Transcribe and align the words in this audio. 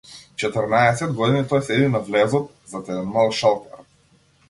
Четрнаесет 0.43 1.13
години 1.19 1.43
тој 1.53 1.63
седи 1.69 1.91
на 1.99 2.03
влезот, 2.09 2.51
зад 2.75 2.93
еден 2.97 3.15
мал 3.19 3.35
шалтер. 3.43 3.89